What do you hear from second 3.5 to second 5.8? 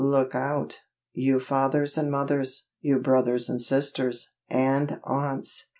sisters, and aunts!